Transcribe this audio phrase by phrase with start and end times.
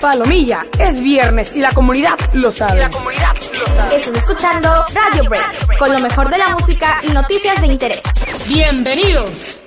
[0.00, 2.80] Palomilla, es viernes y la comunidad lo sabe.
[2.80, 3.96] la comunidad lo sabe.
[3.96, 8.00] Estás escuchando Radio Break, con lo mejor de la música y noticias de interés.
[8.48, 9.62] Bienvenidos.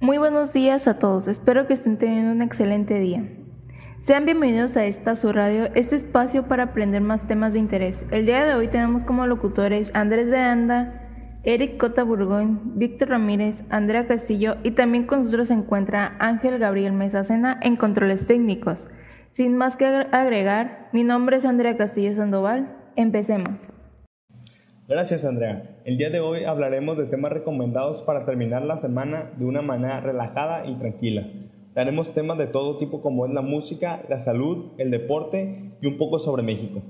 [0.00, 3.22] Muy buenos días a todos, espero que estén teniendo un excelente día.
[4.00, 8.06] Sean bienvenidos a esta su radio, este espacio para aprender más temas de interés.
[8.10, 11.01] El día de hoy tenemos como locutores Andrés de Anda,
[11.44, 16.92] Eric Cota Burgoyne, Víctor Ramírez, Andrea Castillo y también con nosotros se encuentra Ángel Gabriel
[16.92, 18.86] Mesacena en controles técnicos.
[19.32, 22.76] Sin más que agregar, mi nombre es Andrea Castillo Sandoval.
[22.94, 23.72] Empecemos.
[24.86, 25.80] Gracias Andrea.
[25.84, 29.98] El día de hoy hablaremos de temas recomendados para terminar la semana de una manera
[29.98, 31.26] relajada y tranquila.
[31.74, 35.98] Daremos temas de todo tipo como es la música, la salud, el deporte y un
[35.98, 36.82] poco sobre México.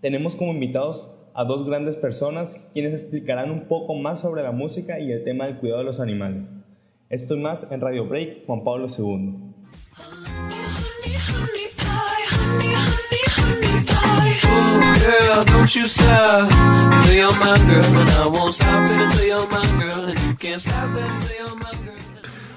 [0.00, 5.00] Tenemos como invitados a dos grandes personas quienes explicarán un poco más sobre la música
[5.00, 6.54] y el tema del cuidado de los animales.
[7.10, 9.34] Esto y más en Radio Break Juan Pablo II.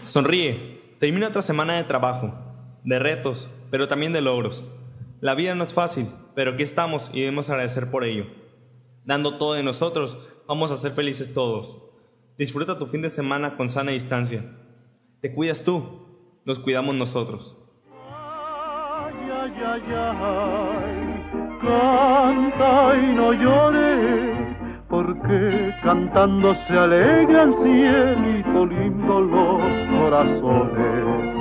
[0.06, 0.78] Sonríe.
[1.00, 2.34] Termina otra semana de trabajo,
[2.84, 4.66] de retos, pero también de logros.
[5.20, 8.26] La vida no es fácil, pero aquí estamos y debemos agradecer por ello.
[9.08, 10.18] Dando todo de nosotros,
[10.50, 11.82] vamos a ser felices todos.
[12.38, 14.44] Disfruta tu fin de semana con sana distancia.
[15.22, 17.56] Te cuidas tú, nos cuidamos nosotros.
[17.90, 20.98] Ay, ay, ay, ay,
[21.62, 24.58] canta y no llores,
[24.90, 29.62] porque cantando se alegran cielito lindo los
[30.02, 31.38] corazones.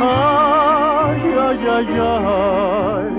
[0.00, 3.14] Ay, ay, ay, ay,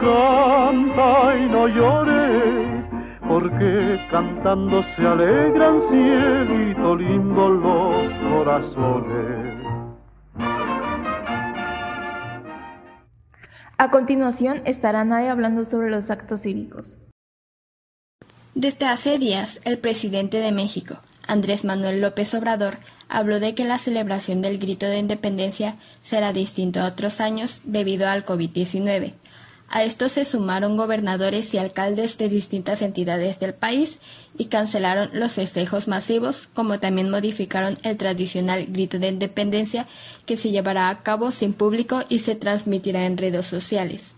[0.00, 2.07] canta y no llores,
[3.38, 9.64] porque cantando se alegran cielito lindo los corazones.
[13.76, 16.98] A continuación estará Nadia hablando sobre los actos cívicos.
[18.56, 20.96] Desde hace días, el presidente de México,
[21.28, 26.80] Andrés Manuel López Obrador, habló de que la celebración del grito de independencia será distinto
[26.80, 29.12] a otros años debido al COVID-19.
[29.70, 33.98] A esto se sumaron gobernadores y alcaldes de distintas entidades del país
[34.38, 39.86] y cancelaron los festejos masivos, como también modificaron el tradicional grito de independencia
[40.24, 44.16] que se llevará a cabo sin público y se transmitirá en redes sociales.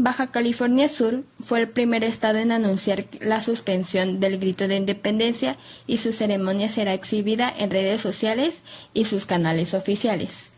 [0.00, 5.56] Baja California Sur fue el primer estado en anunciar la suspensión del grito de independencia
[5.88, 8.62] y su ceremonia será exhibida en redes sociales
[8.94, 10.52] y sus canales oficiales.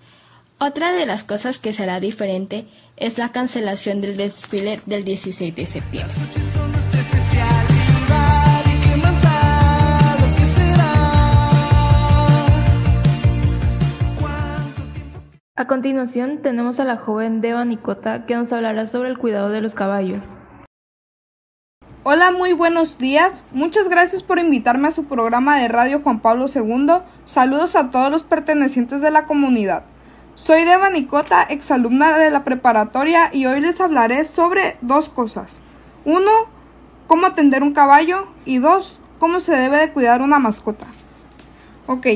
[0.63, 2.67] Otra de las cosas que será diferente
[2.99, 6.15] es la cancelación del desfile del 16 de septiembre.
[15.57, 19.63] A continuación tenemos a la joven Deva Nicota que nos hablará sobre el cuidado de
[19.63, 20.37] los caballos.
[22.03, 23.45] Hola, muy buenos días.
[23.53, 26.99] Muchas gracias por invitarme a su programa de radio Juan Pablo II.
[27.25, 29.85] Saludos a todos los pertenecientes de la comunidad.
[30.43, 35.61] Soy Deva Nicota, exalumna de la preparatoria y hoy les hablaré sobre dos cosas.
[36.07, 36.31] Uno,
[37.07, 40.87] cómo atender un caballo y dos, cómo se debe de cuidar una mascota.
[41.87, 42.07] Ok,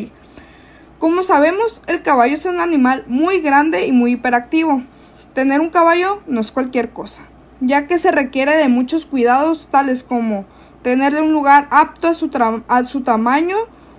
[0.99, 4.83] como sabemos, el caballo es un animal muy grande y muy hiperactivo.
[5.35, 7.25] Tener un caballo no es cualquier cosa,
[7.61, 10.47] ya que se requiere de muchos cuidados tales como
[10.81, 13.57] tenerle un lugar apto a su tamaño,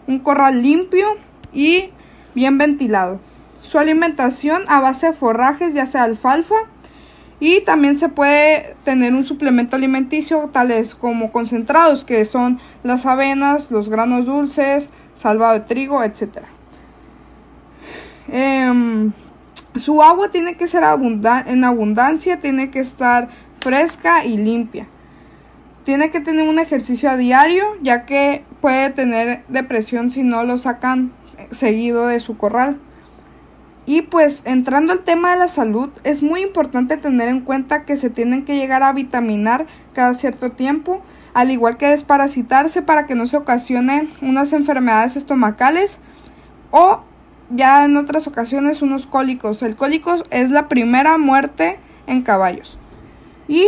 [0.07, 1.15] un corral limpio
[1.53, 1.91] y
[2.33, 3.19] bien ventilado.
[3.65, 6.55] Su alimentación a base de forrajes, ya sea alfalfa,
[7.39, 13.71] y también se puede tener un suplemento alimenticio tales como concentrados, que son las avenas,
[13.71, 16.43] los granos dulces, salvado de trigo, etc.
[18.27, 19.13] Em,
[19.73, 24.87] su agua tiene que ser en abundancia, tiene que estar fresca y limpia.
[25.85, 30.59] Tiene que tener un ejercicio a diario, ya que puede tener depresión si no lo
[30.59, 31.13] sacan
[31.49, 32.79] seguido de su corral.
[33.85, 37.97] Y pues entrando al tema de la salud, es muy importante tener en cuenta que
[37.97, 41.01] se tienen que llegar a vitaminar cada cierto tiempo,
[41.33, 45.99] al igual que desparasitarse para que no se ocasionen unas enfermedades estomacales
[46.71, 47.01] o
[47.51, 49.61] ya en otras ocasiones unos cólicos.
[49.61, 52.79] El cólico es la primera muerte en caballos.
[53.47, 53.67] Y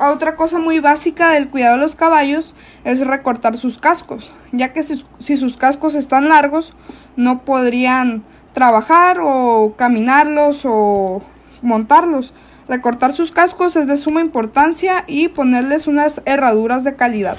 [0.00, 4.82] otra cosa muy básica del cuidado de los caballos es recortar sus cascos, ya que
[4.82, 6.72] si, si sus cascos están largos
[7.16, 8.24] no podrían
[8.56, 11.22] trabajar o caminarlos o
[11.60, 12.32] montarlos.
[12.66, 17.36] Recortar sus cascos es de suma importancia y ponerles unas herraduras de calidad.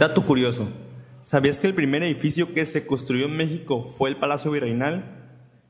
[0.00, 0.68] Dato curioso.
[1.20, 5.04] ¿Sabías que el primer edificio que se construyó en México fue el Palacio Virreinal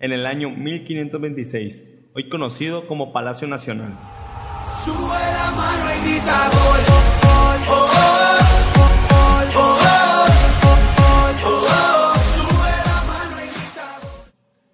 [0.01, 1.94] en el año 1526?
[2.17, 3.93] Hoy conocido como Palacio Nacional.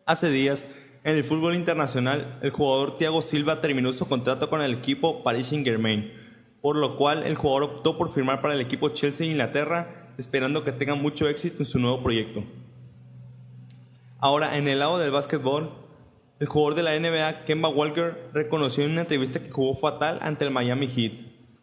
[0.04, 0.68] Hace días,
[1.02, 5.46] en el fútbol internacional, el jugador Thiago Silva terminó su contrato con el equipo Paris
[5.46, 6.12] Saint-Germain,
[6.60, 10.72] por lo cual el jugador optó por firmar para el equipo Chelsea Inglaterra, esperando que
[10.72, 12.44] tenga mucho éxito en su nuevo proyecto.
[14.18, 15.89] Ahora, en el lado del básquetbol,
[16.40, 20.44] el jugador de la NBA, Kemba Walker, reconoció en una entrevista que jugó fatal ante
[20.46, 21.12] el Miami Heat,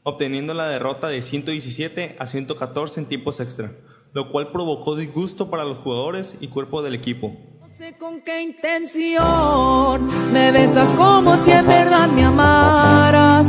[0.03, 3.71] obteniendo la derrota de 117 a 114 en tiempos extra,
[4.13, 7.35] lo cual provocó disgusto para los jugadores y cuerpo del equipo.
[7.59, 13.47] No sé con qué intención me besas como si en verdad me amaras.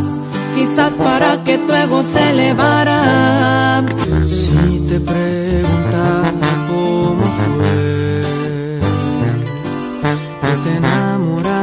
[0.55, 3.85] Quizás para que tu ego se elevara.
[4.27, 4.99] Si te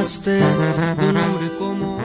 [0.06, 1.98] un como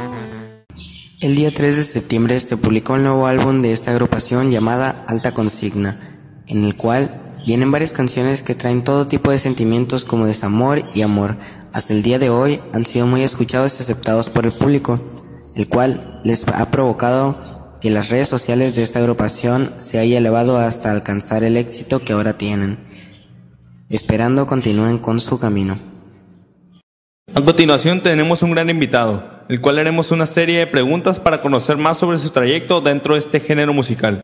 [1.20, 5.34] El día 3 de septiembre se publicó el nuevo álbum de esta agrupación llamada Alta
[5.34, 5.98] Consigna,
[6.46, 11.02] en el cual vienen varias canciones que traen todo tipo de sentimientos como desamor y
[11.02, 11.36] amor.
[11.74, 14.98] Hasta el día de hoy han sido muy escuchados y aceptados por el público,
[15.54, 20.56] el cual les ha provocado que las redes sociales de esta agrupación se haya elevado
[20.58, 22.78] hasta alcanzar el éxito que ahora tienen,
[23.90, 25.90] esperando continúen con su camino.
[27.32, 31.76] A continuación tenemos un gran invitado, el cual haremos una serie de preguntas para conocer
[31.76, 34.20] más sobre su trayecto dentro de este género musical.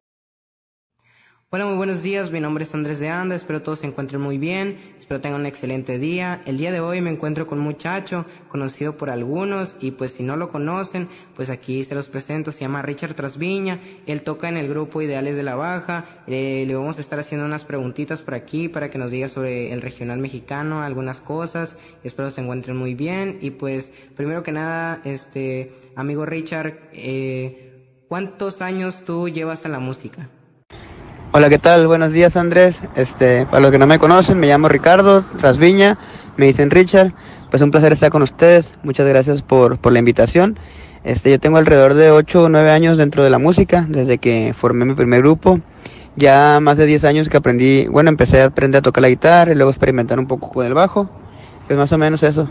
[1.48, 2.32] Hola, muy buenos días.
[2.32, 3.37] Mi nombre es Andrés de Anda.
[3.37, 4.78] Espero todos se encuentren muy bien.
[4.98, 6.43] Espero tengan un excelente día.
[6.44, 10.25] El día de hoy me encuentro con un muchacho conocido por algunos y pues si
[10.25, 12.50] no lo conocen, pues aquí se los presento.
[12.50, 13.78] Se llama Richard Trasviña.
[14.08, 16.25] Él toca en el grupo Ideales de la Baja.
[16.26, 19.72] Eh, le vamos a estar haciendo unas preguntitas por aquí para que nos diga sobre
[19.72, 21.76] el regional mexicano, algunas cosas.
[22.02, 23.38] Espero se encuentren muy bien.
[23.40, 29.78] Y pues primero que nada, este amigo Richard, eh, ¿cuántos años tú llevas a la
[29.78, 30.28] música?
[31.36, 31.86] Hola, ¿qué tal?
[31.86, 32.80] Buenos días, Andrés.
[32.94, 35.98] Este, para los que no me conocen, me llamo Ricardo Rasviña,
[36.38, 37.12] me dicen Richard.
[37.50, 38.72] Pues un placer estar con ustedes.
[38.82, 40.58] Muchas gracias por, por la invitación.
[41.04, 44.54] Este, yo tengo alrededor de 8 o 9 años dentro de la música, desde que
[44.56, 45.60] formé mi primer grupo.
[46.16, 49.52] Ya más de 10 años que aprendí, bueno, empecé a aprender a tocar la guitarra
[49.52, 51.10] y luego experimentar un poco con el bajo.
[51.66, 52.48] Pues más o menos eso.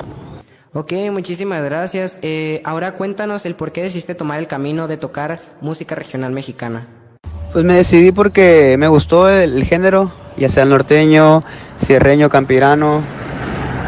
[0.74, 2.20] Ok, muchísimas gracias.
[2.22, 6.88] Eh, ahora cuéntanos el por qué decidiste tomar el camino de tocar música regional mexicana.
[7.56, 11.42] Pues me decidí porque me gustó el, género, ya sea el norteño,
[11.78, 13.02] sierreño, campirano.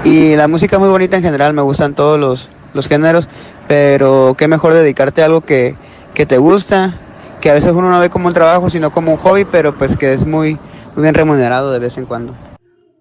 [0.05, 3.27] Y la música muy bonita en general, me gustan todos los, los géneros,
[3.67, 5.75] pero qué mejor dedicarte a algo que,
[6.13, 6.97] que te gusta,
[7.41, 9.97] que a veces uno no ve como un trabajo, sino como un hobby, pero pues
[9.97, 10.57] que es muy,
[10.95, 12.35] muy bien remunerado de vez en cuando.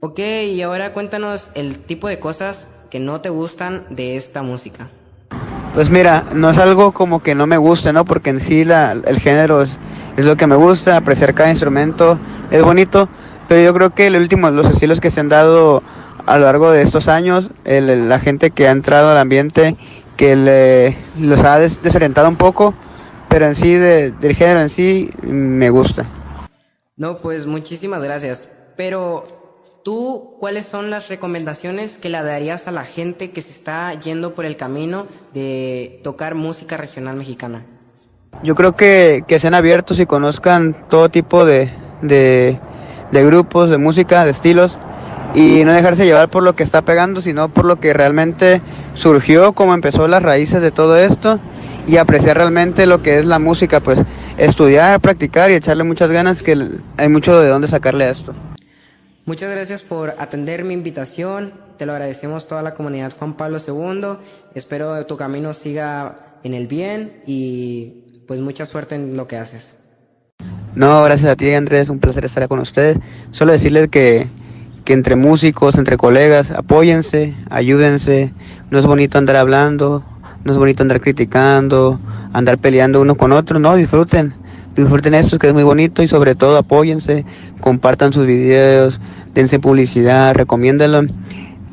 [0.01, 4.91] Ok, y ahora cuéntanos el tipo de cosas que no te gustan de esta música.
[5.77, 8.07] Pues mira, no es algo como que no me guste, ¿no?
[8.07, 9.77] Porque en sí la, el género es,
[10.17, 12.19] lo que me gusta, apreciar cada instrumento
[12.51, 13.11] es bonito,
[13.47, 15.83] pero yo creo que el último, los estilos que se han dado
[16.25, 19.77] a lo largo de estos años, el- la gente que ha entrado al ambiente,
[20.17, 22.73] que le, los ha des- desorientado un poco,
[23.29, 26.07] pero en sí, de- del género en sí, me gusta.
[26.97, 28.51] No, pues muchísimas gracias.
[28.79, 29.46] Pero
[29.87, 34.35] tú, ¿cuáles son las recomendaciones que le darías a la gente que se está yendo
[34.35, 37.65] por el camino de tocar música regional mexicana?
[38.43, 41.71] Yo creo que, que sean abiertos y conozcan todo tipo de,
[42.03, 42.59] de,
[43.13, 44.77] de grupos, de música, de estilos,
[45.37, 48.63] y no dejarse llevar por lo que está pegando, sino por lo que realmente
[48.95, 51.39] surgió, cómo empezó las raíces de todo esto,
[51.87, 54.01] y apreciar realmente lo que es la música, pues
[54.37, 58.35] estudiar, practicar y echarle muchas ganas, que hay mucho de dónde sacarle a esto.
[59.27, 61.53] Muchas gracias por atender mi invitación.
[61.79, 64.19] Te lo agradecemos toda la comunidad Juan Pablo II.
[64.55, 69.79] Espero tu camino siga en el bien y pues mucha suerte en lo que haces.
[70.77, 72.99] No, gracias a ti Andrés, un placer estar con ustedes.
[73.33, 74.29] Solo decirles que,
[74.85, 78.33] que entre músicos, entre colegas, apóyense, ayúdense.
[78.71, 80.05] No es bonito andar hablando,
[80.45, 81.99] no es bonito andar criticando,
[82.33, 83.59] andar peleando uno con otro.
[83.59, 84.35] No, disfruten,
[84.77, 87.25] disfruten esto que es muy bonito y sobre todo apóyense,
[87.61, 89.01] compartan sus videos,
[89.35, 91.03] dense publicidad, recomiéndenlo.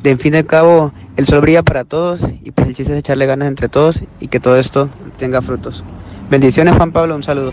[0.02, 3.26] De en fin de cabo, el sol brilla para todos y pues el chiste echarle
[3.26, 5.84] ganas entre todos y que todo esto tenga frutos.
[6.30, 7.52] Bendiciones Juan Pablo, un saludo.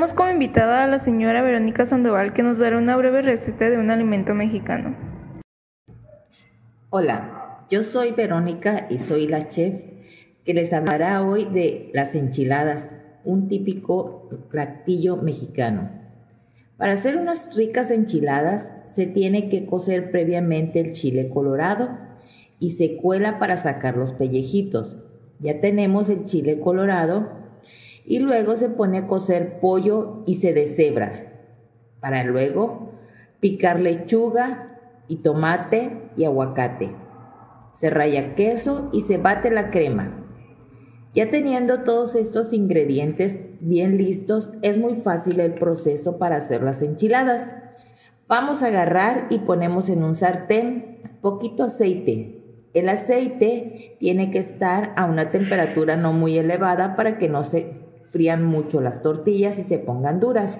[0.00, 3.76] Tenemos como invitada a la señora Verónica Sandoval que nos dará una breve receta de
[3.76, 4.96] un alimento mexicano.
[6.88, 9.84] Hola, yo soy Verónica y soy la chef
[10.42, 12.92] que les hablará hoy de las enchiladas,
[13.24, 15.90] un típico platillo mexicano.
[16.78, 21.98] Para hacer unas ricas enchiladas se tiene que cocer previamente el chile colorado
[22.58, 24.96] y se cuela para sacar los pellejitos.
[25.40, 27.39] Ya tenemos el chile colorado
[28.04, 31.30] y luego se pone a cocer pollo y se deshebra
[32.00, 32.92] para luego
[33.40, 36.94] picar lechuga y tomate y aguacate.
[37.72, 40.16] Se raya queso y se bate la crema.
[41.14, 46.82] Ya teniendo todos estos ingredientes bien listos, es muy fácil el proceso para hacer las
[46.82, 47.52] enchiladas.
[48.28, 52.68] Vamos a agarrar y ponemos en un sartén poquito aceite.
[52.74, 57.89] El aceite tiene que estar a una temperatura no muy elevada para que no se
[58.10, 60.58] frían mucho las tortillas y se pongan duras.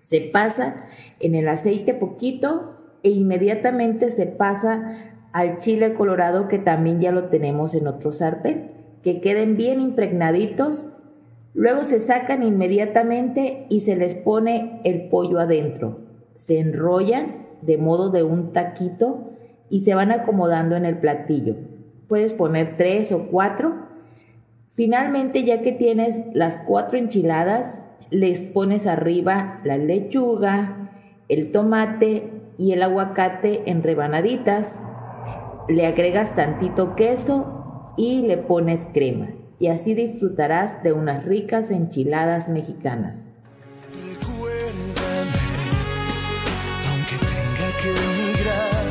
[0.00, 0.84] Se pasa
[1.20, 7.28] en el aceite poquito e inmediatamente se pasa al chile colorado que también ya lo
[7.28, 10.86] tenemos en otro sartén que queden bien impregnaditos.
[11.54, 16.00] Luego se sacan inmediatamente y se les pone el pollo adentro.
[16.34, 19.32] Se enrollan de modo de un taquito
[19.68, 21.56] y se van acomodando en el platillo.
[22.08, 23.91] Puedes poner tres o cuatro.
[24.74, 30.90] Finalmente, ya que tienes las cuatro enchiladas, les pones arriba la lechuga,
[31.28, 34.80] el tomate y el aguacate en rebanaditas.
[35.68, 42.48] Le agregas tantito queso y le pones crema y así disfrutarás de unas ricas enchiladas
[42.48, 43.26] mexicanas.
[43.92, 45.38] Recuérdame,
[46.90, 48.84] aunque tenga que emigrar,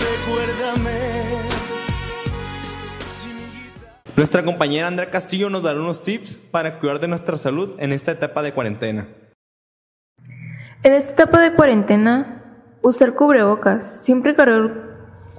[0.00, 1.15] recuérdame.
[4.16, 8.12] Nuestra compañera Andrea Castillo nos dará unos tips para cuidar de nuestra salud en esta
[8.12, 9.08] etapa de cuarentena.
[10.82, 12.42] En esta etapa de cuarentena,
[12.80, 14.86] usar cubrebocas, siempre cargar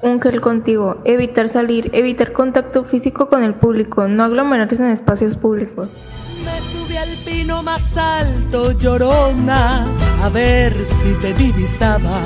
[0.03, 5.35] un gel contigo, evitar salir, evitar contacto físico con el público, no aglomerarse en espacios
[5.35, 5.93] públicos.
[6.45, 9.87] Me subí al pino más alto, llorona,
[10.21, 12.21] a ver si te divisaba.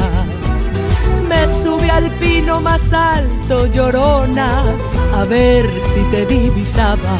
[1.29, 4.63] Me subí al pino más alto, llorona,
[5.15, 7.17] a ver si te divisaba.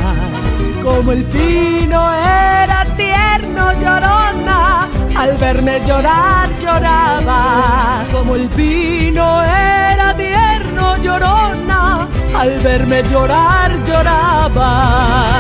[0.82, 8.04] Como el pino era tierno, llorona, al verme llorar lloraba.
[8.12, 15.31] Como el pino era tierno, llorona, al verme llorar lloraba.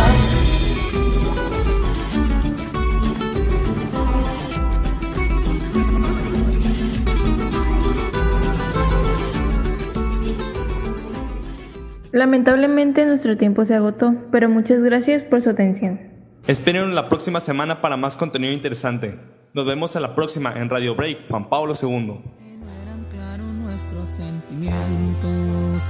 [12.11, 15.99] Lamentablemente nuestro tiempo se agotó, pero muchas gracias por su atención.
[16.47, 19.19] Esperen la próxima semana para más contenido interesante.
[19.53, 22.21] Nos vemos en la próxima en Radio Break, Juan Pablo II.
[23.63, 25.83] nuestros sentimientos.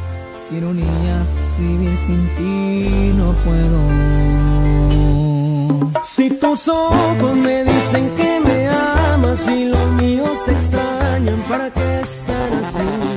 [0.52, 1.24] Ironía,
[1.56, 3.80] si vivir sin ti no puedo.
[6.04, 12.02] Si tus ojos me dicen que me amas y los míos te extrañan, ¿para qué
[12.02, 13.11] estar así?